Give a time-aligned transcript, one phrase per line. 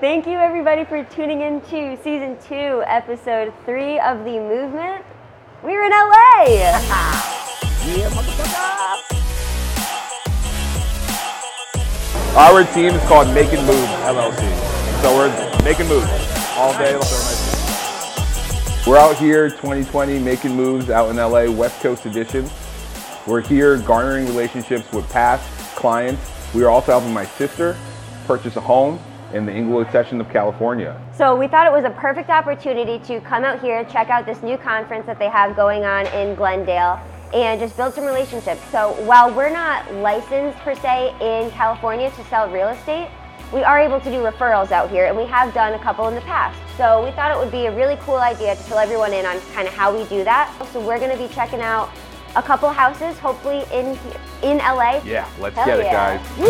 [0.00, 5.04] Thank you, everybody, for tuning in to season two, episode three of The Movement.
[5.62, 6.80] We're in LA!
[12.36, 14.69] Our team is called Making Moves LLC.
[15.02, 16.06] So we're making moves
[16.56, 16.94] all day.
[18.86, 22.50] We're out here 2020 making moves out in LA, West Coast edition.
[23.26, 26.22] We're here garnering relationships with past clients.
[26.54, 27.78] We are also helping my sister
[28.26, 29.00] purchase a home
[29.32, 31.00] in the Inglewood section of California.
[31.16, 34.42] So we thought it was a perfect opportunity to come out here, check out this
[34.42, 37.00] new conference that they have going on in Glendale,
[37.32, 38.60] and just build some relationships.
[38.70, 43.08] So while we're not licensed per se in California to sell real estate,
[43.52, 46.14] we are able to do referrals out here, and we have done a couple in
[46.14, 46.58] the past.
[46.76, 49.40] So we thought it would be a really cool idea to fill everyone in on
[49.52, 50.54] kind of how we do that.
[50.72, 51.90] So we're going to be checking out
[52.36, 53.98] a couple houses, hopefully in
[54.42, 55.00] in LA.
[55.04, 56.20] Yeah, let's Hell get it, guys.
[56.38, 56.46] Woo!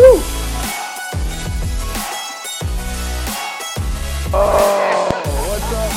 [4.33, 5.09] Oh,
[5.49, 5.91] what's up,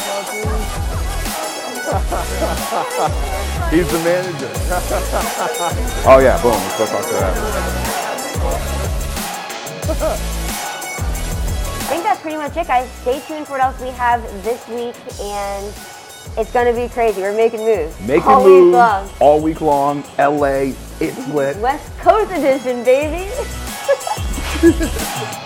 [3.70, 4.50] He's the manager.
[6.08, 6.52] oh yeah, boom.
[6.52, 7.12] Let's go talk to
[10.00, 10.30] that.
[11.94, 12.90] I think that's pretty much it, guys.
[13.02, 15.66] Stay tuned for what else we have this week, and
[16.36, 17.20] it's going to be crazy.
[17.20, 17.96] We're making moves.
[18.00, 19.10] Making all moves week long.
[19.20, 20.04] all week long.
[20.18, 21.56] LA, it's lit.
[21.58, 23.30] West Coast edition, baby.